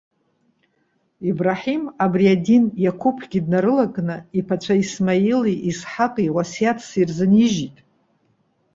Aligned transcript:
Ибраҳим, 1.29 1.83
абри 2.03 2.25
адин 2.35 2.63
Иақәыԥгьы 2.83 3.39
днарылакны, 3.45 4.15
иԥацәа 4.39 4.75
Исмаили 4.81 5.55
Исҳаҟи 5.69 6.33
уасиаҭс 6.35 6.87
ирзынижьит. 7.01 7.77